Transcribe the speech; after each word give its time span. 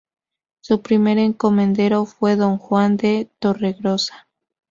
Su 0.63 0.81
primer 0.81 1.19
encomendero 1.19 2.07
fue 2.07 2.35
don 2.35 2.57
Juan 2.57 2.97
de 2.97 3.29
Torregrosa. 3.37 4.27